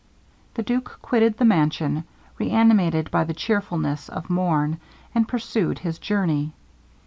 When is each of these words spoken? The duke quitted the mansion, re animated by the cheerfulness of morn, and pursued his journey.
The 0.55 0.63
duke 0.63 0.97
quitted 1.03 1.37
the 1.37 1.45
mansion, 1.45 2.05
re 2.39 2.49
animated 2.49 3.11
by 3.11 3.23
the 3.25 3.35
cheerfulness 3.35 4.09
of 4.09 4.31
morn, 4.31 4.79
and 5.13 5.27
pursued 5.27 5.77
his 5.77 5.99
journey. 5.99 6.53